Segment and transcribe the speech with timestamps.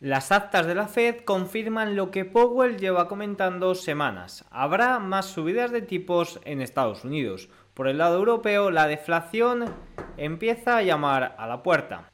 [0.00, 4.44] Las actas de la Fed confirman lo que Powell lleva comentando semanas.
[4.48, 7.48] Habrá más subidas de tipos en Estados Unidos.
[7.74, 9.74] Por el lado europeo, la deflación
[10.16, 12.12] empieza a llamar a la puerta.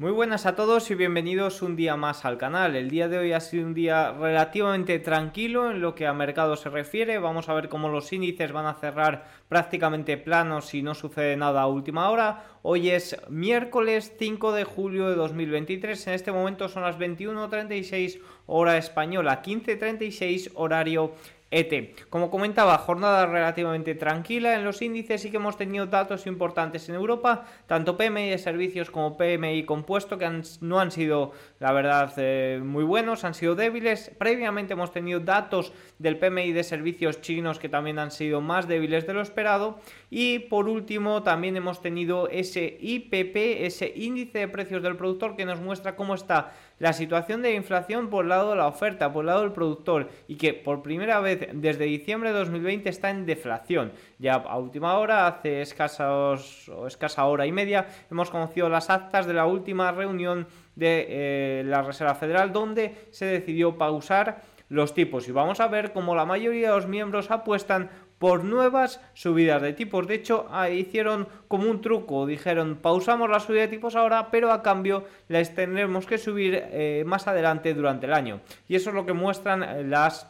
[0.00, 2.76] Muy buenas a todos y bienvenidos un día más al canal.
[2.76, 6.54] El día de hoy ha sido un día relativamente tranquilo en lo que a mercado
[6.54, 7.18] se refiere.
[7.18, 11.62] Vamos a ver cómo los índices van a cerrar prácticamente planos si no sucede nada
[11.62, 12.44] a última hora.
[12.62, 16.06] Hoy es miércoles 5 de julio de 2023.
[16.06, 21.14] En este momento son las 21.36 hora española, 15.36 horario
[21.50, 22.08] ET.
[22.10, 26.94] Como comentaba, jornada relativamente tranquila en los índices y que hemos tenido datos importantes en
[26.94, 32.60] Europa, tanto PMI de servicios como PMI compuesto, que no han sido, la verdad, eh,
[32.62, 34.10] muy buenos, han sido débiles.
[34.18, 39.06] Previamente hemos tenido datos del PMI de servicios chinos que también han sido más débiles
[39.06, 39.80] de lo esperado.
[40.10, 45.46] Y por último, también hemos tenido ese IPP, ese índice de precios del productor, que
[45.46, 49.22] nos muestra cómo está la situación de inflación por el lado de la oferta, por
[49.22, 53.26] el lado del productor, y que por primera vez desde diciembre de 2020 está en
[53.26, 53.92] deflación.
[54.18, 59.26] Ya a última hora, hace escasos, o escasa hora y media, hemos conocido las actas
[59.26, 65.28] de la última reunión de eh, la Reserva Federal, donde se decidió pausar los tipos.
[65.28, 69.72] Y vamos a ver cómo la mayoría de los miembros apuestan por nuevas subidas de
[69.72, 70.06] tipos.
[70.06, 74.62] De hecho, hicieron como un truco, dijeron pausamos la subida de tipos ahora, pero a
[74.62, 78.40] cambio les tendremos que subir eh, más adelante durante el año.
[78.66, 80.26] Y eso es lo que muestran eh, las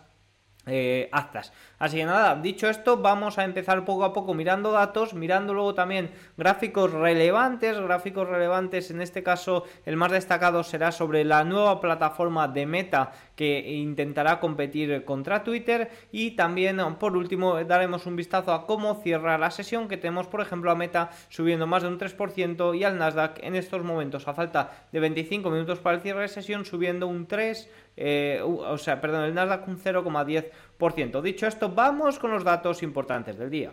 [0.67, 1.53] eh, actas.
[1.79, 5.75] Así que nada, dicho esto, vamos a empezar poco a poco mirando datos, mirando luego
[5.75, 11.81] también gráficos relevantes, gráficos relevantes, en este caso el más destacado será sobre la nueva
[11.81, 18.53] plataforma de Meta que intentará competir contra Twitter y también por último daremos un vistazo
[18.53, 21.99] a cómo cierra la sesión que tenemos por ejemplo a Meta subiendo más de un
[21.99, 26.23] 3% y al Nasdaq en estos momentos a falta de 25 minutos para el cierre
[26.23, 31.21] de sesión subiendo un 3, eh, o sea, perdón, el Nasdaq un 0,10%.
[31.23, 33.73] Dicho esto, vamos con los datos importantes del día.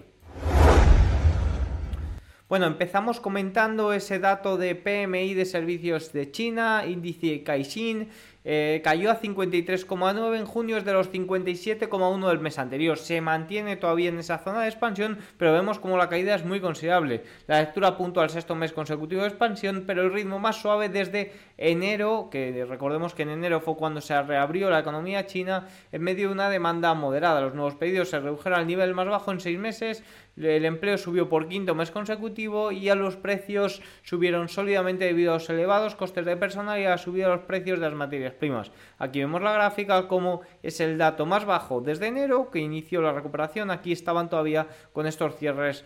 [2.48, 8.10] Bueno, empezamos comentando ese dato de PMI de servicios de China, índice Caixin,
[8.46, 12.98] eh, cayó a 53,9 en junio, es de los 57,1 del mes anterior.
[12.98, 16.62] Se mantiene todavía en esa zona de expansión, pero vemos como la caída es muy
[16.62, 17.24] considerable.
[17.48, 21.34] La lectura apunta al sexto mes consecutivo de expansión, pero el ritmo más suave desde
[21.58, 26.28] enero, que recordemos que en enero fue cuando se reabrió la economía china en medio
[26.28, 27.42] de una demanda moderada.
[27.42, 30.04] Los nuevos pedidos se redujeron al nivel más bajo en seis meses,
[30.38, 35.36] el empleo subió por quinto mes consecutivo y a los precios subieron sólidamente debido a
[35.36, 38.34] los elevados costes de personal y a la subida de los precios de las materias
[38.36, 38.72] primas.
[38.98, 43.14] Aquí vemos la gráfica como es el dato más bajo desde enero que inició la
[43.14, 43.72] recuperación.
[43.72, 45.86] Aquí estaban todavía con estos cierres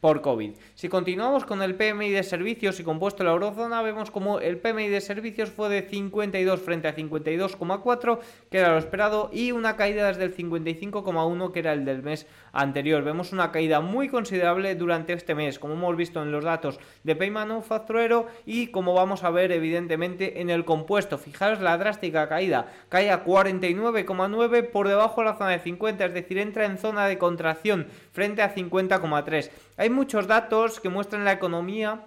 [0.00, 0.52] por COVID.
[0.74, 4.88] Si continuamos con el PMI de servicios y compuesto la eurozona, vemos como el PMI
[4.88, 8.18] de servicios fue de 52 frente a 52,4,
[8.50, 12.26] que era lo esperado, y una caída desde el 55,1, que era el del mes
[12.52, 13.02] anterior.
[13.02, 17.16] Vemos una caída muy considerable durante este mes, como hemos visto en los datos de
[17.16, 21.18] PMI manufacturero y como vamos a ver evidentemente en el compuesto.
[21.18, 26.14] Fijaros la drástica caída, cae a 49,9 por debajo de la zona de 50, es
[26.14, 29.50] decir, entra en zona de contracción frente a 50,3.
[29.76, 32.04] Hay muchos datos que muestran la economía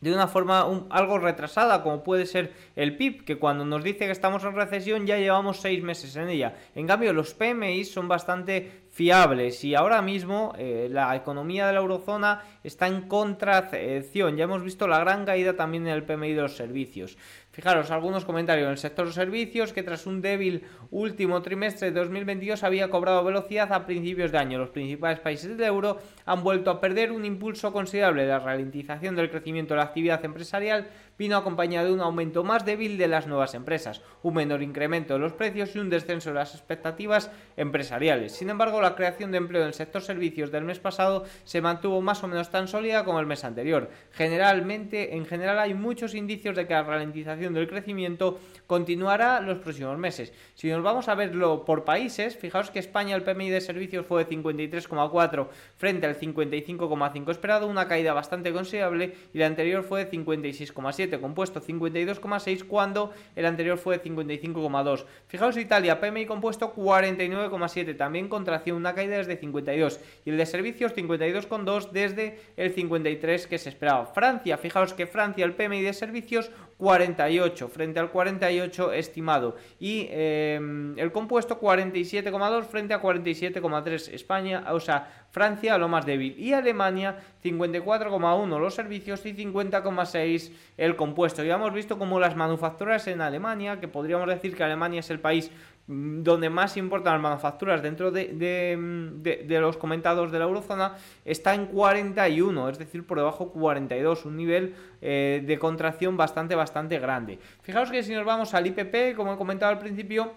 [0.00, 4.12] de una forma algo retrasada, como puede ser el PIB, que cuando nos dice que
[4.12, 6.56] estamos en recesión ya llevamos seis meses en ella.
[6.74, 11.78] En cambio, los PMI son bastante fiables y ahora mismo eh, la economía de la
[11.78, 14.36] eurozona está en contracción.
[14.36, 17.16] Ya hemos visto la gran caída también en el PMI de los servicios.
[17.50, 21.98] Fijaros, algunos comentarios en el sector de servicios que tras un débil último trimestre de
[21.98, 24.58] 2022 había cobrado velocidad a principios de año.
[24.58, 28.26] Los principales países del euro han vuelto a perder un impulso considerable.
[28.26, 30.88] La ralentización del crecimiento de la actividad empresarial
[31.20, 35.20] vino acompañado de un aumento más débil de las nuevas empresas, un menor incremento de
[35.20, 38.32] los precios y un descenso de las expectativas empresariales.
[38.32, 42.00] Sin embargo, la creación de empleo en el sector servicios del mes pasado se mantuvo
[42.00, 43.90] más o menos tan sólida como el mes anterior.
[44.12, 49.98] Generalmente, en general hay muchos indicios de que la ralentización del crecimiento continuará los próximos
[49.98, 50.32] meses.
[50.54, 54.24] Si nos vamos a verlo por países, fijaos que España el PMI de servicios fue
[54.24, 60.10] de 53,4 frente al 55,5 esperado, una caída bastante considerable y la anterior fue de
[60.10, 65.06] 56,7, compuesto 52,6 cuando el anterior fue de 55,2.
[65.26, 70.94] Fijaos Italia, PMI compuesto 49,7, también contracción, una caída desde 52 y el de servicios
[70.94, 74.04] 52,2 desde el 53 que se esperaba.
[74.04, 80.98] Francia, fijaos que Francia el PMI de servicios 48 frente al 48 estimado y em,
[80.98, 87.18] el compuesto 47,2 frente a 47,3 España, o sea, Francia lo más débil y Alemania
[87.44, 91.44] 54,1 los servicios y 50,6 el compuesto.
[91.44, 95.20] Ya hemos visto como las manufacturas en Alemania, que podríamos decir que Alemania es el
[95.20, 95.50] país
[95.90, 100.94] donde más importan las manufacturas dentro de, de, los comentados de la eurozona,
[101.24, 107.00] está en 41, es decir, por debajo 42, un nivel eh, de contracción bastante, bastante
[107.00, 107.40] grande.
[107.62, 110.32] Fijaos que si nos vamos al IPP, como he comentado al principio,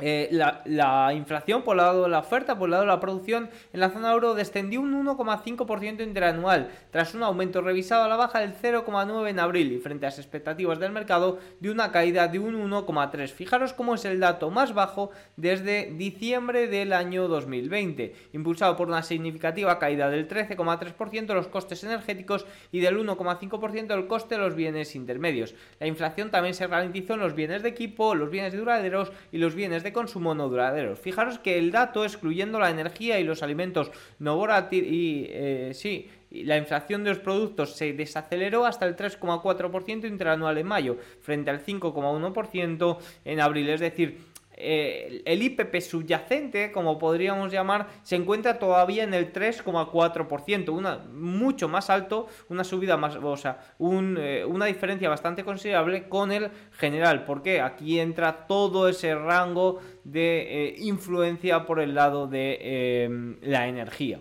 [0.00, 3.50] eh, la, inflación por el lado de la oferta, por el lado de la producción
[3.72, 8.40] en la zona euro descendió un 1,5% interanual, tras un aumento revisado a la baja
[8.40, 12.38] del 0,9 en abril y frente a las expectativas del mercado de una caída de
[12.38, 13.28] un 1,3.
[13.28, 19.02] Fijaros cómo es el dato más bajo desde diciembre del año 2020, impulsado por una
[19.02, 24.54] significativa caída del 13,3% de los costes energéticos y del 1,5% del coste de los
[24.54, 25.54] bienes intermedios.
[25.78, 29.54] La inflación también se ralentizó en los bienes de equipo, los bienes duraderos y los
[29.54, 30.98] bienes de consumo no duraderos.
[30.98, 36.08] Fijaros que el dato, excluyendo la energía y los alimentos no volátiles, y eh, sí,
[36.30, 41.64] la inflación de los productos se desaceleró hasta el 3,4% interanual en mayo, frente al
[41.64, 43.68] 5,1% en abril.
[43.68, 44.29] Es decir,
[44.62, 51.68] eh, el IPP subyacente, como podríamos llamar, se encuentra todavía en el 3,4%, una mucho
[51.68, 57.24] más alto, una subida más, o sea, eh, una diferencia bastante considerable con el general,
[57.24, 64.20] porque aquí entra todo ese rango de eh, influencia por el lado de la energía.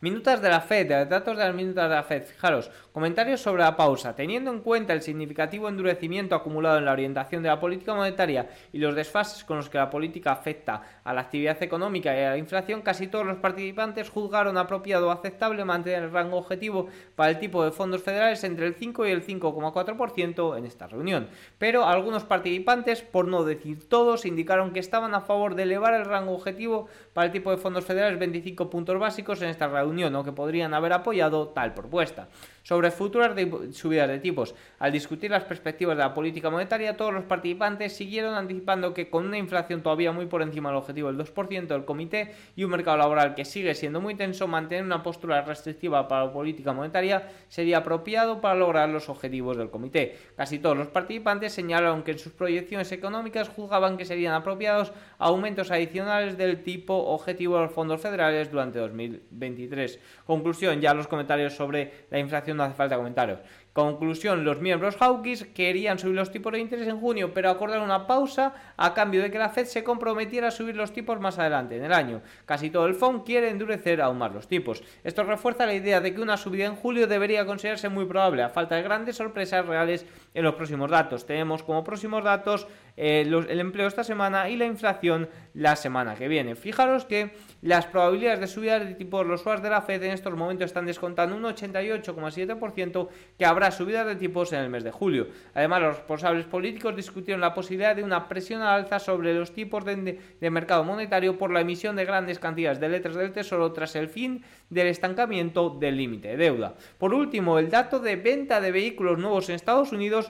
[0.00, 2.24] Minutas de la FED, datos de las minutas de la FED.
[2.24, 4.14] Fijaros, comentarios sobre la pausa.
[4.14, 8.78] Teniendo en cuenta el significativo endurecimiento acumulado en la orientación de la política monetaria y
[8.78, 12.38] los desfases con los que la política afecta a la actividad económica y a la
[12.38, 17.38] inflación, casi todos los participantes juzgaron apropiado o aceptable mantener el rango objetivo para el
[17.38, 21.28] tipo de fondos federales entre el 5 y el 5,4% en esta reunión.
[21.58, 26.04] Pero algunos participantes, por no decir todos, indicaron que estaban a favor de elevar el
[26.04, 29.93] rango objetivo para el tipo de fondos federales 25 puntos básicos en esta reunión
[30.24, 32.28] que podrían haber apoyado tal propuesta
[32.64, 33.36] sobre futuras
[33.72, 34.54] subidas de tipos.
[34.78, 39.26] Al discutir las perspectivas de la política monetaria, todos los participantes siguieron anticipando que con
[39.26, 42.96] una inflación todavía muy por encima del objetivo del 2% del comité y un mercado
[42.96, 47.78] laboral que sigue siendo muy tenso, mantener una postura restrictiva para la política monetaria sería
[47.78, 50.16] apropiado para lograr los objetivos del comité.
[50.36, 55.70] Casi todos los participantes señalaron que en sus proyecciones económicas juzgaban que serían apropiados aumentos
[55.70, 60.00] adicionales del tipo objetivo de los fondos federales durante 2023.
[60.26, 63.40] Conclusión, ya los comentarios sobre la inflación no hace falta comentarios.
[63.74, 68.06] Conclusión, los miembros hawkish querían subir los tipos de interés en junio, pero acordaron una
[68.06, 71.76] pausa a cambio de que la Fed se comprometiera a subir los tipos más adelante
[71.76, 72.22] en el año.
[72.46, 74.84] Casi todo el FOM quiere endurecer aún más los tipos.
[75.02, 78.48] Esto refuerza la idea de que una subida en julio debería considerarse muy probable, a
[78.48, 81.26] falta de grandes sorpresas reales en los próximos datos.
[81.26, 82.66] Tenemos como próximos datos
[82.96, 86.56] eh, el empleo esta semana y la inflación la semana que viene.
[86.56, 87.32] Fijaros que
[87.62, 90.86] las probabilidades de subida de tipos los swaps de la Fed en estos momentos están
[90.86, 93.08] descontando un 88,7%
[93.38, 95.28] que habrá subidas de tipos en el mes de julio.
[95.54, 99.84] Además, los responsables políticos discutieron la posibilidad de una presión al alza sobre los tipos
[99.84, 100.18] de,
[100.50, 104.44] mercado monetario por la emisión de grandes cantidades de letras del Tesoro tras el fin
[104.68, 106.74] del estancamiento del límite de deuda.
[106.98, 110.23] Por último, el dato de venta de vehículos nuevos en Estados Unidos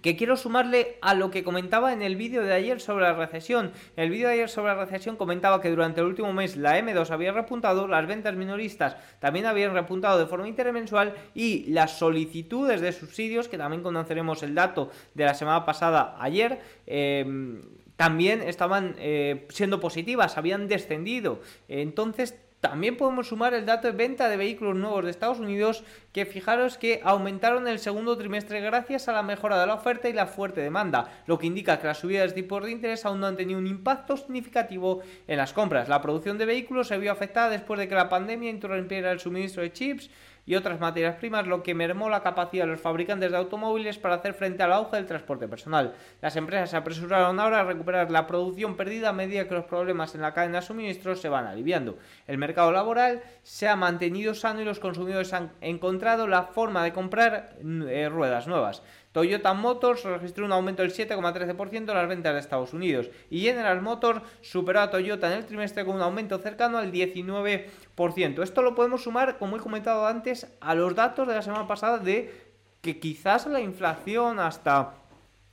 [0.00, 3.72] que quiero sumarle a lo que comentaba en el vídeo de ayer sobre la recesión.
[3.96, 7.10] El vídeo de ayer sobre la recesión comentaba que durante el último mes la M2
[7.10, 12.92] había repuntado, las ventas minoristas también habían repuntado de forma intermensual y las solicitudes de
[12.92, 17.60] subsidios, que también conoceremos el dato de la semana pasada ayer, eh,
[17.96, 21.40] también estaban eh, siendo positivas, habían descendido.
[21.68, 26.26] Entonces también podemos sumar el dato de venta de vehículos nuevos de Estados Unidos, que
[26.26, 30.12] fijaros que aumentaron en el segundo trimestre gracias a la mejora de la oferta y
[30.12, 33.26] la fuerte demanda, lo que indica que las subidas de tipos de interés aún no
[33.26, 35.88] han tenido un impacto significativo en las compras.
[35.88, 39.64] La producción de vehículos se vio afectada después de que la pandemia interrumpiera el suministro
[39.64, 40.08] de chips
[40.44, 44.16] y otras materias primas, lo que mermó la capacidad de los fabricantes de automóviles para
[44.16, 45.94] hacer frente al auge del transporte personal.
[46.20, 50.14] Las empresas se apresuraron ahora a recuperar la producción perdida a medida que los problemas
[50.14, 51.98] en la cadena de suministros se van aliviando.
[52.26, 56.92] El mercado laboral se ha mantenido sano y los consumidores han encontrado la forma de
[56.92, 58.82] comprar eh, ruedas nuevas.
[59.12, 63.80] Toyota Motors registró un aumento del 7,13% en las ventas de Estados Unidos y General
[63.82, 68.42] Motors superó a Toyota en el trimestre con un aumento cercano al 19%.
[68.42, 71.98] Esto lo podemos sumar, como he comentado antes, a los datos de la semana pasada
[71.98, 72.32] de
[72.80, 74.94] que quizás la inflación hasta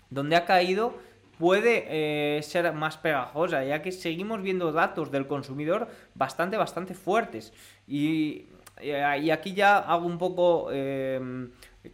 [0.09, 0.97] donde ha caído
[1.37, 7.53] puede eh, ser más pegajosa, ya que seguimos viendo datos del consumidor bastante, bastante fuertes.
[7.87, 8.47] Y,
[8.81, 10.69] y aquí ya hago un poco...
[10.71, 11.49] Eh,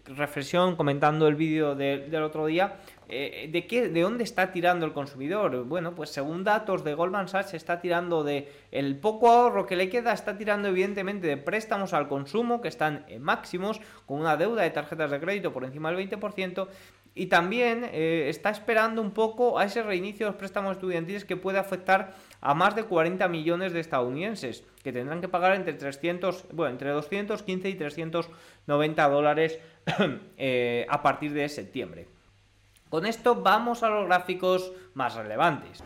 [0.06, 2.78] reflexión comentando el vídeo del otro día.
[3.08, 5.64] Eh, ¿de, qué, ¿De dónde está tirando el consumidor?
[5.66, 9.90] Bueno, pues según datos de Goldman Sachs está tirando de el poco ahorro que le
[9.90, 14.64] queda, está tirando evidentemente de préstamos al consumo que están en máximos, con una deuda
[14.64, 16.68] de tarjetas de crédito por encima del 20%,
[17.18, 21.38] y también eh, está esperando un poco a ese reinicio de los préstamos estudiantiles que
[21.38, 26.48] puede afectar a más de 40 millones de estadounidenses que tendrán que pagar entre 300,
[26.52, 29.60] bueno, entre 215 y 390 dólares
[30.38, 32.08] eh, a partir de septiembre.
[32.90, 35.84] Con esto vamos a los gráficos más relevantes.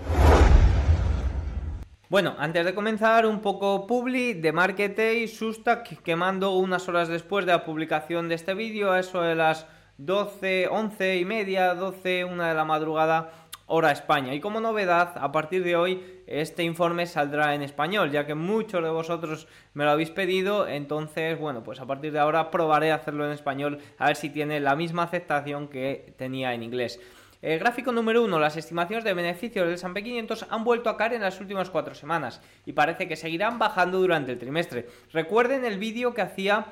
[2.10, 7.46] Bueno, antes de comenzar, un poco publi de Marketay, Sustak, que mando unas horas después
[7.46, 9.68] de la publicación de este vídeo, a eso de las
[10.00, 13.32] 12, 11 y media, 12, una de la madrugada,
[13.70, 14.34] hora España.
[14.34, 18.84] Y como novedad, a partir de hoy, este informe saldrá en español, ya que muchos
[18.84, 20.68] de vosotros me lo habéis pedido.
[20.68, 24.60] Entonces, bueno, pues a partir de ahora probaré hacerlo en español, a ver si tiene
[24.60, 27.00] la misma aceptación que tenía en inglés.
[27.42, 31.14] El gráfico número 1, las estimaciones de beneficios del S&P 500 han vuelto a caer
[31.14, 34.88] en las últimas cuatro semanas y parece que seguirán bajando durante el trimestre.
[35.14, 36.66] Recuerden el vídeo que hacía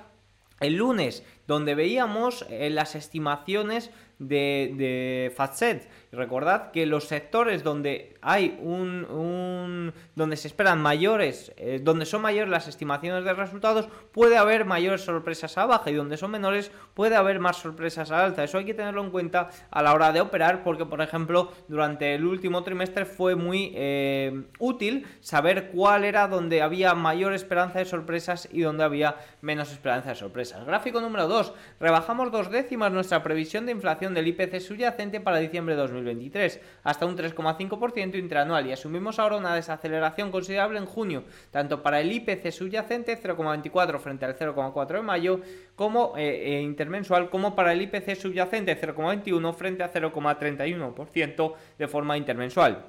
[0.59, 5.87] el lunes, donde veíamos eh, las estimaciones de, de FATSET.
[6.11, 12.49] Recordad que los sectores donde hay un, donde se esperan mayores, eh, donde son mayores
[12.49, 17.15] las estimaciones de resultados, puede haber mayores sorpresas a baja y donde son menores puede
[17.15, 18.43] haber más sorpresas a alta.
[18.43, 22.15] Eso hay que tenerlo en cuenta a la hora de operar porque, por ejemplo, durante
[22.15, 27.85] el último trimestre fue muy eh, útil saber cuál era donde había mayor esperanza de
[27.85, 30.65] sorpresas y donde había menos esperanza de sorpresas.
[30.65, 31.53] Gráfico número 2.
[31.79, 37.05] Rebajamos dos décimas nuestra previsión de inflación del IPC subyacente para diciembre de 2023 hasta
[37.05, 42.51] un 3,5% interanual y asumimos ahora una desaceleración considerable en junio, tanto para el IPC
[42.51, 45.41] subyacente 0,24 frente al 0,4 de mayo
[45.75, 52.17] como eh, eh, intermensual como para el IPC subyacente 0,21 frente a 0,31% de forma
[52.17, 52.85] intermensual.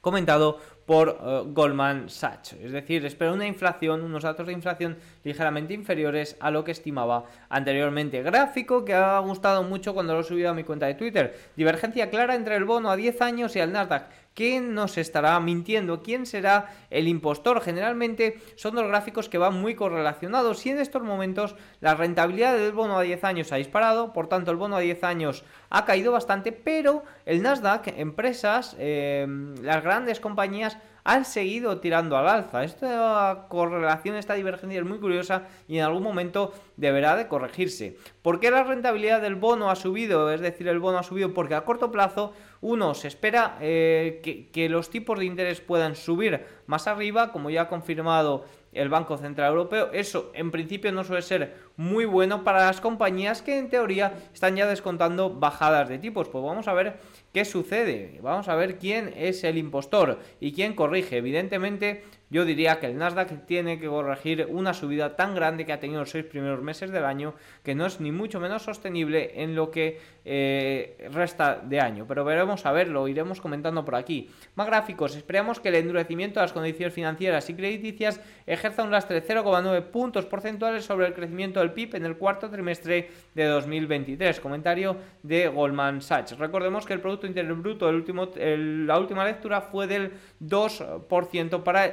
[0.00, 2.54] Comentado por eh, Goldman Sachs.
[2.54, 7.26] Es decir, espera una inflación, unos datos de inflación ligeramente inferiores a lo que estimaba
[7.50, 8.22] anteriormente.
[8.22, 11.38] Gráfico que ha gustado mucho cuando lo he subido a mi cuenta de Twitter.
[11.56, 14.08] Divergencia clara entre el bono a 10 años y el Nasdaq.
[14.38, 16.00] ¿Quién nos estará mintiendo?
[16.00, 17.60] ¿Quién será el impostor?
[17.60, 22.70] Generalmente son dos gráficos que van muy correlacionados y en estos momentos la rentabilidad del
[22.70, 26.12] bono a 10 años ha disparado, por tanto el bono a 10 años ha caído
[26.12, 29.26] bastante, pero el Nasdaq, empresas, eh,
[29.60, 30.78] las grandes compañías
[31.08, 32.64] han seguido tirando al alza.
[32.64, 37.96] Esta correlación, esta divergencia es muy curiosa y en algún momento deberá de corregirse.
[38.20, 40.30] ¿Por qué la rentabilidad del bono ha subido?
[40.30, 44.50] Es decir, el bono ha subido porque a corto plazo, uno, se espera eh, que,
[44.50, 49.16] que los tipos de interés puedan subir más arriba, como ya ha confirmado el Banco
[49.16, 49.90] Central Europeo.
[49.92, 54.56] Eso en principio no suele ser muy bueno para las compañías que en teoría están
[54.56, 56.28] ya descontando bajadas de tipos.
[56.28, 56.98] Pues vamos a ver
[57.32, 58.18] qué sucede.
[58.22, 61.18] Vamos a ver quién es el impostor y quién corrige.
[61.18, 65.80] Evidentemente yo diría que el Nasdaq tiene que corregir una subida tan grande que ha
[65.80, 69.54] tenido los seis primeros meses del año, que no es ni mucho menos sostenible en
[69.54, 72.04] lo que eh, resta de año.
[72.06, 74.30] Pero veremos a verlo, iremos comentando por aquí.
[74.56, 79.20] Más gráficos, esperamos que el endurecimiento de las condiciones financieras y crediticias ejerza un lastre
[79.20, 84.38] de 0,9 puntos porcentuales sobre el crecimiento del PIB en el cuarto trimestre de 2023.
[84.40, 86.38] Comentario de Goldman Sachs.
[86.38, 91.86] Recordemos que el Producto Interior Bruto, el último, la última lectura fue del 2% para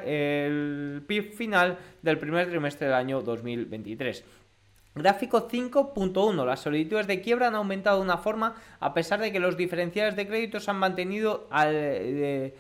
[0.46, 4.24] el PIB final del primer trimestre del año 2023.
[4.96, 6.46] Gráfico 5.1.
[6.46, 10.16] Las solicitudes de quiebra han aumentado de una forma a pesar de que los diferenciales
[10.16, 12.56] de crédito se han mantenido, eh,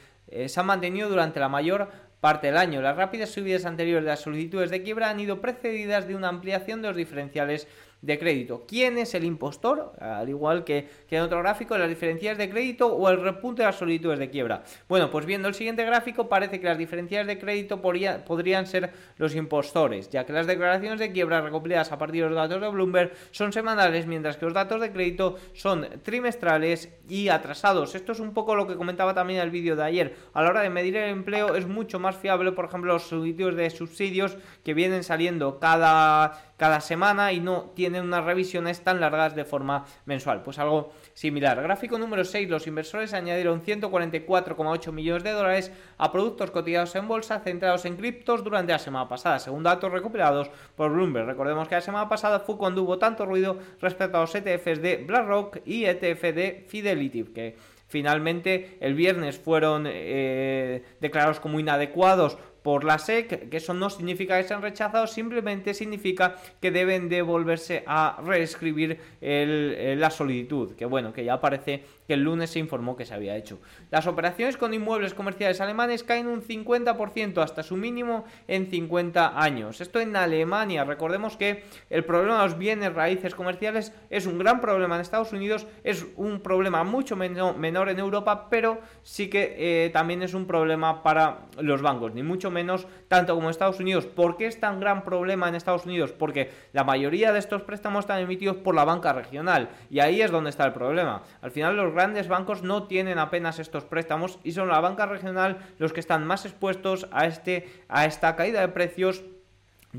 [0.48, 2.82] se han mantenido durante la mayor parte del año.
[2.82, 6.82] Las rápidas subidas anteriores de las solicitudes de quiebra han ido precedidas de una ampliación
[6.82, 7.68] de los diferenciales
[8.06, 8.66] de crédito.
[8.68, 9.94] ¿Quién es el impostor?
[10.00, 13.78] Al igual que, en otro gráfico, las diferencias de crédito o el repunte de las
[13.78, 14.64] solicitudes de quiebra.
[14.88, 19.36] Bueno, pues viendo el siguiente gráfico, parece que las diferencias de crédito podrían ser los
[19.36, 23.12] impostores, ya que las declaraciones de quiebra recopiladas a partir de los datos de Bloomberg
[23.32, 27.96] son semanales, mientras que los datos de crédito son trimestrales y atrasados.
[27.96, 30.16] Esto es un poco lo que comentaba también el vídeo de ayer.
[30.34, 33.56] A la hora de medir el empleo es mucho más fiable, por ejemplo, los solicitudes
[33.56, 39.36] de subsidios que vienen saliendo cada cada semana y no tienen unas revisiones tan largas
[39.36, 40.44] de forma mensual.
[40.44, 41.62] Pues algo similar.
[41.62, 42.50] Gráfico número 6.
[42.50, 48.44] Los inversores añadieron 144,8 millones de dólares a productos cotizados en bolsa centrados en criptos
[48.44, 51.28] durante la semana pasada, según datos recuperados por Bloomberg.
[51.28, 55.04] Recordemos que la semana pasada fue cuando hubo tanto ruido respecto a los ETFs de
[55.06, 57.56] BlackRock y ETF de Fidelity, que
[57.88, 64.42] finalmente el viernes fueron eh, declarados como inadecuados por la SEC, que eso no significa
[64.42, 71.14] que sean rechazados, simplemente significa que deben de volverse a reescribir la solicitud, que bueno,
[71.14, 73.60] que ya parece que el lunes se informó que se había hecho.
[73.92, 79.82] Las operaciones con inmuebles comerciales alemanes caen un 50% hasta su mínimo en 50 años.
[79.82, 80.84] Esto en Alemania.
[80.84, 85.34] Recordemos que el problema de los bienes raíces comerciales es un gran problema en Estados
[85.34, 90.46] Unidos, es un problema mucho menor en Europa, pero sí que eh, también es un
[90.46, 94.06] problema para los bancos, ni mucho menos tanto como en Estados Unidos.
[94.06, 96.12] ¿Por qué es tan gran problema en Estados Unidos?
[96.12, 100.32] Porque la mayoría de estos préstamos están emitidos por la banca regional y ahí es
[100.32, 101.24] donde está el problema.
[101.42, 105.58] Al final los grandes bancos no tienen apenas estos préstamos y son la banca regional
[105.80, 109.24] los que están más expuestos a, este, a esta caída de precios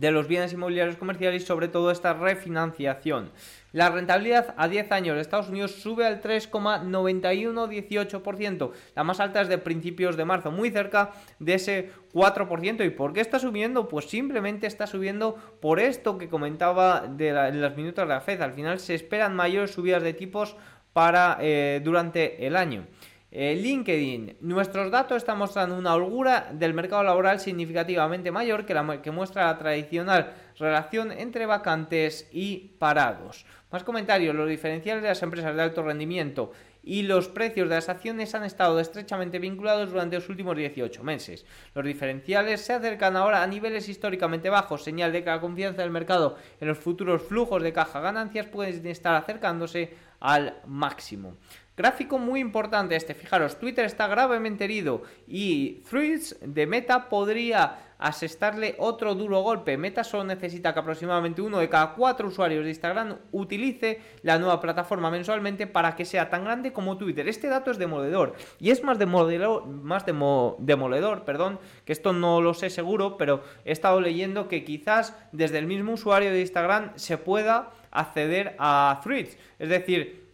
[0.01, 3.31] de los bienes inmobiliarios comerciales y sobre todo esta refinanciación.
[3.73, 9.49] La rentabilidad a 10 años de Estados Unidos sube al 3,9118%, la más alta es
[9.49, 12.87] de principios de marzo, muy cerca de ese 4%.
[12.87, 13.89] ¿Y por qué está subiendo?
[13.89, 18.41] Pues simplemente está subiendo por esto que comentaba de en las minutos de la FED.
[18.41, 20.57] Al final se esperan mayores subidas de tipos
[20.97, 22.87] para eh, durante el año.
[23.31, 29.03] Eh, LinkedIn, nuestros datos están mostrando una holgura del mercado laboral significativamente mayor que la
[29.03, 33.45] que muestra la tradicional relación entre vacantes y parados.
[33.71, 36.53] Más comentarios, los diferenciales de las empresas de alto rendimiento
[36.87, 41.45] y los precios de las acciones han estado estrechamente vinculados durante los últimos 18 meses.
[41.75, 45.91] Los diferenciales se acercan ahora a niveles históricamente bajos, señal de que la confianza del
[45.91, 51.37] mercado en los futuros flujos de caja ganancias pueden estar acercándose al máximo.
[51.77, 58.77] Gráfico muy importante este, fijaros, Twitter está gravemente herido y Threads de Meta podría asestarle
[58.79, 59.77] otro duro golpe.
[59.77, 64.59] Meta solo necesita que aproximadamente uno de cada cuatro usuarios de Instagram utilice la nueva
[64.61, 67.29] plataforma mensualmente para que sea tan grande como Twitter.
[67.29, 72.55] Este dato es demoledor y es más demoledor, más demoledor, perdón, que esto no lo
[72.55, 77.19] sé seguro, pero he estado leyendo que quizás desde el mismo usuario de Instagram se
[77.19, 79.37] pueda acceder a Threads.
[79.59, 80.26] Es decir,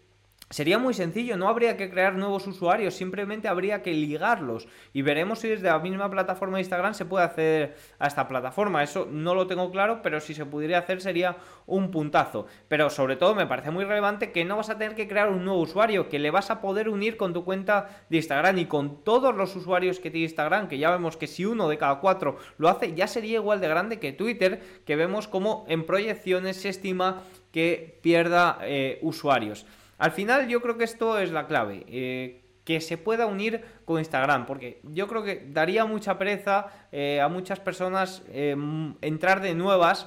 [0.52, 5.38] Sería muy sencillo, no habría que crear nuevos usuarios, simplemente habría que ligarlos y veremos
[5.38, 8.82] si desde la misma plataforma de Instagram se puede acceder a esta plataforma.
[8.82, 12.44] Eso no lo tengo claro, pero si se pudiera hacer sería un puntazo.
[12.68, 15.42] Pero sobre todo me parece muy relevante que no vas a tener que crear un
[15.42, 19.02] nuevo usuario, que le vas a poder unir con tu cuenta de Instagram y con
[19.04, 22.36] todos los usuarios que tiene Instagram, que ya vemos que si uno de cada cuatro
[22.58, 26.68] lo hace, ya sería igual de grande que Twitter, que vemos como en proyecciones se
[26.68, 27.22] estima
[27.52, 29.64] que pierda eh, usuarios.
[29.98, 31.84] Al final yo creo que esto es la clave.
[31.88, 37.20] Eh, que se pueda unir con Instagram, porque yo creo que daría mucha pereza eh,
[37.20, 38.56] a muchas personas eh,
[39.00, 40.06] entrar de nuevas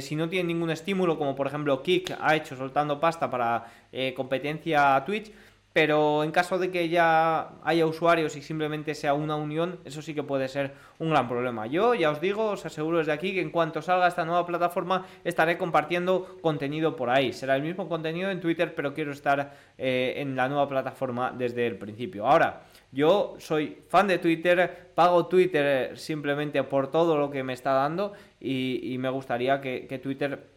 [0.00, 3.66] si no tienen ningún estímulo, como por ejemplo Kik ha hecho soltando pasta para
[4.14, 5.32] competencia a Twitch.
[5.72, 10.14] Pero en caso de que ya haya usuarios y simplemente sea una unión, eso sí
[10.14, 11.66] que puede ser un gran problema.
[11.66, 15.06] Yo ya os digo, os aseguro desde aquí que en cuanto salga esta nueva plataforma
[15.24, 17.32] estaré compartiendo contenido por ahí.
[17.32, 21.66] Será el mismo contenido en Twitter, pero quiero estar eh, en la nueva plataforma desde
[21.66, 22.26] el principio.
[22.26, 27.72] Ahora, yo soy fan de Twitter, pago Twitter simplemente por todo lo que me está
[27.72, 30.50] dando y, me gustaría que, Twitter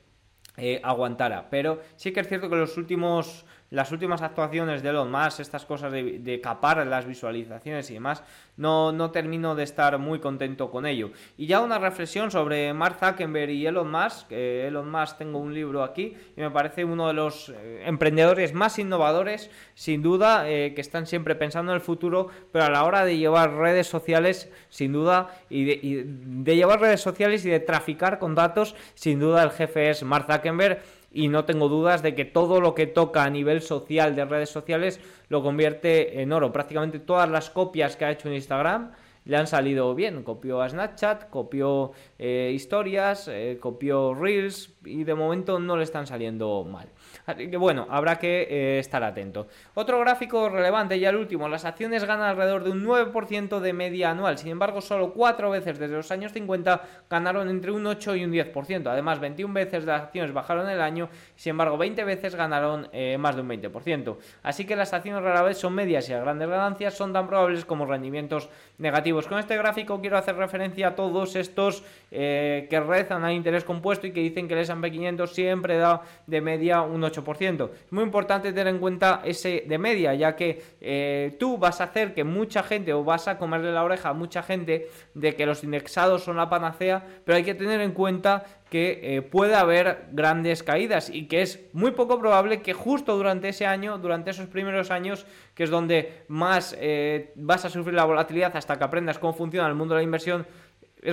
[0.58, 1.50] eh, aguantara.
[1.50, 5.66] Pero sí que es cierto que los últimos las últimas actuaciones de Elon Musk, estas
[5.66, 8.24] cosas de, capar las visualizaciones y demás,
[8.58, 11.12] no, no termino de estar muy contento con ello.
[11.38, 14.32] Y ya una reflexión sobre Mark Zuckerberg y Elon Musk.
[14.32, 18.78] Elon Musk tengo un libro aquí y me parece uno de los eh, emprendedores más
[18.78, 23.04] innovadores, sin duda, eh, que están siempre pensando en el futuro, pero a la hora
[23.04, 27.60] de llevar redes sociales, sin duda, y de, y de llevar redes sociales y de
[27.60, 30.82] traficar con datos, sin duda el jefe es Mark Zuckerberg
[31.16, 34.50] y no tengo dudas de que todo lo que toca a nivel social de redes
[34.50, 35.00] sociales
[35.30, 36.52] lo convierte en oro.
[36.52, 38.92] Prácticamente todas las copias que ha hecho en Instagram
[39.24, 40.24] le han salido bien.
[40.24, 46.06] Copió a Snapchat, copió eh, historias, eh, copió Reels y de momento no le están
[46.06, 46.90] saliendo mal.
[47.26, 49.48] Así que bueno, habrá que eh, estar atento.
[49.74, 54.12] Otro gráfico relevante, ya el último, las acciones ganan alrededor de un 9% de media
[54.12, 54.38] anual.
[54.38, 58.32] Sin embargo, solo 4 veces desde los años 50 ganaron entre un 8 y un
[58.32, 58.88] 10%.
[58.88, 63.36] Además, 21 veces las acciones bajaron el año, sin embargo, 20 veces ganaron eh, más
[63.36, 64.18] de un 20%.
[64.44, 67.66] Así que las acciones rara vez son medias y las grandes ganancias son tan probables
[67.66, 69.28] como rendimientos negativos.
[69.28, 74.08] Con este gráfico quiero hacer referencia a todos estos eh, que rezan al interés compuesto
[74.08, 77.15] y que dicen que el S&P 500 siempre da de media un 8%.
[77.22, 81.86] Es muy importante tener en cuenta ese de media, ya que eh, tú vas a
[81.86, 85.46] hacer que mucha gente o vas a comerle la oreja a mucha gente de que
[85.46, 90.08] los indexados son la panacea, pero hay que tener en cuenta que eh, puede haber
[90.12, 94.48] grandes caídas y que es muy poco probable que justo durante ese año, durante esos
[94.48, 99.20] primeros años, que es donde más eh, vas a sufrir la volatilidad hasta que aprendas
[99.20, 100.48] cómo funciona el mundo de la inversión,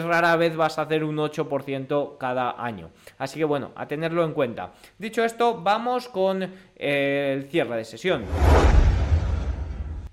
[0.00, 2.90] rara vez vas a hacer un 8% cada año.
[3.18, 4.72] Así que bueno, a tenerlo en cuenta.
[4.98, 8.24] Dicho esto, vamos con eh, el cierre de sesión.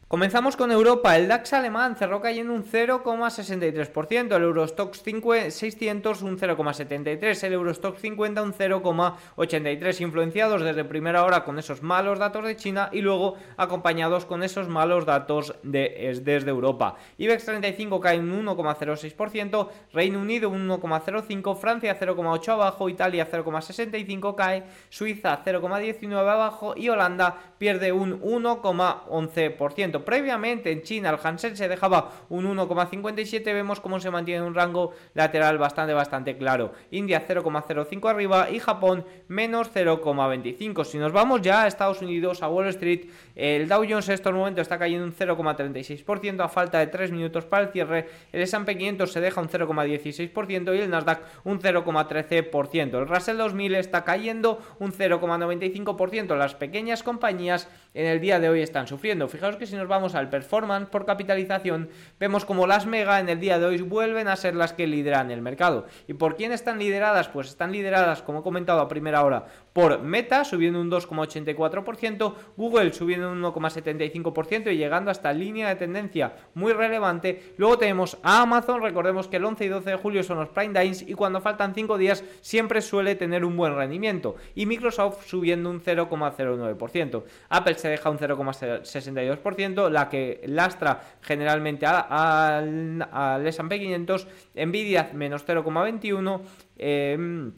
[0.10, 1.16] Comenzamos con Europa.
[1.16, 8.42] El DAX alemán cerró cayendo un 0,63%, el Eurostox 600 un 0,73%, el Eurostox 50
[8.42, 14.26] un 0,83%, influenciados desde primera hora con esos malos datos de China y luego acompañados
[14.26, 16.96] con esos malos datos de, desde Europa.
[17.20, 24.64] IBEX 35 cae un 1,06%, Reino Unido un 1,05%, Francia 0,8% abajo, Italia 0,65% cae,
[24.90, 29.99] Suiza 0,19% abajo y Holanda pierde un 1,11%.
[30.04, 34.94] Previamente en China el Hansen se dejaba un 1,57, vemos cómo se mantiene un rango
[35.14, 36.74] lateral bastante, bastante claro.
[36.92, 40.86] India 0,05 arriba y Japón menos 0,25.
[40.86, 44.34] Si nos vamos ya a Estados Unidos, a Wall Street, el Dow Jones en estos
[44.34, 48.08] momentos está cayendo un 0,36% a falta de 3 minutos para el cierre.
[48.32, 53.00] El S&P 500 se deja un 0,16% y el Nasdaq un 0,13%.
[53.00, 56.36] El Russell 2000 está cayendo un 0,95%.
[56.36, 59.28] Las pequeñas compañías en el día de hoy están sufriendo.
[59.28, 63.42] Fijaos que si nos vamos al performance por capitalización, vemos como las mega en el
[63.42, 65.86] día de hoy vuelven a ser las que lideran el mercado.
[66.08, 67.28] ¿Y por quién están lideradas?
[67.28, 72.94] Pues están lideradas, como he comentado a primera hora, por Meta subiendo un 2,84%, Google
[72.94, 77.54] subiendo un 1,75% y llegando hasta línea de tendencia muy relevante.
[77.58, 80.74] Luego tenemos a Amazon, recordemos que el 11 y 12 de julio son los Prime
[80.74, 84.36] Days y cuando faltan 5 días siempre suele tener un buen rendimiento.
[84.56, 87.24] Y Microsoft subiendo un 0,09%.
[87.50, 96.42] Apple se deja un 0,62%, la que lastra generalmente al S&P 500, Nvidia menos 0,21%,
[96.78, 97.52] eh,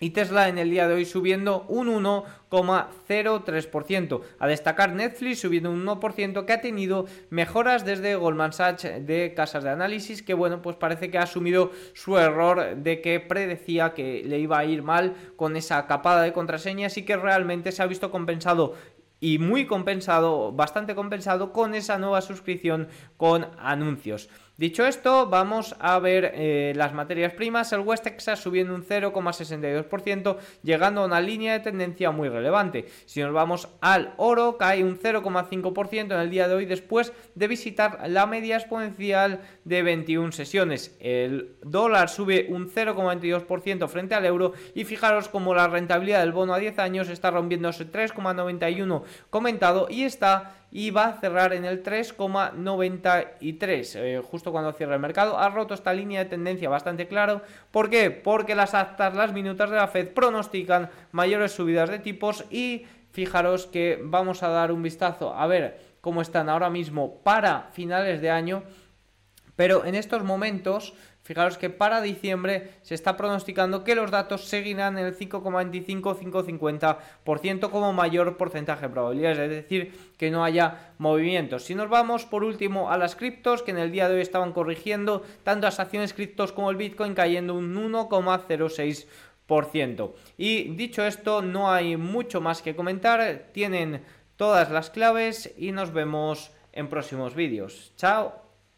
[0.00, 4.22] y Tesla en el día de hoy subiendo un 1,03%.
[4.38, 9.64] A destacar Netflix subiendo un 1% que ha tenido mejoras desde Goldman Sachs de casas
[9.64, 14.22] de análisis que bueno pues parece que ha asumido su error de que predecía que
[14.24, 17.86] le iba a ir mal con esa capada de contraseñas y que realmente se ha
[17.86, 18.74] visto compensado
[19.20, 24.28] y muy compensado, bastante compensado con esa nueva suscripción con anuncios.
[24.58, 27.72] Dicho esto, vamos a ver eh, las materias primas.
[27.72, 32.86] El West Texas subiendo un 0,62%, llegando a una línea de tendencia muy relevante.
[33.06, 37.46] Si nos vamos al oro, cae un 0,5% en el día de hoy después de
[37.46, 40.96] visitar la media exponencial de 21 sesiones.
[40.98, 46.52] El dólar sube un 0,22% frente al euro y fijaros como la rentabilidad del bono
[46.52, 51.64] a 10 años está rompiendo ese 3,91 comentado y está y va a cerrar en
[51.64, 55.38] el 3,93 eh, justo cuando cierra el mercado.
[55.38, 57.40] Ha roto esta línea de tendencia bastante claro.
[57.70, 58.10] ¿Por qué?
[58.10, 63.66] Porque las actas, las minutas de la Fed pronostican mayores subidas de tipos y fijaros
[63.66, 68.30] que vamos a dar un vistazo a ver cómo están ahora mismo para finales de
[68.30, 68.62] año.
[69.56, 70.94] Pero en estos momentos
[71.28, 77.92] Fijaros que para diciembre se está pronosticando que los datos seguirán en el 5,25-5,50% como
[77.92, 81.64] mayor porcentaje de probabilidades, es decir, que no haya movimientos.
[81.64, 84.54] Si nos vamos por último a las criptos, que en el día de hoy estaban
[84.54, 90.12] corrigiendo, tanto las acciones criptos como el Bitcoin cayendo un 1,06%.
[90.38, 94.02] Y dicho esto, no hay mucho más que comentar, tienen
[94.36, 97.92] todas las claves y nos vemos en próximos vídeos.
[97.96, 98.47] Chao.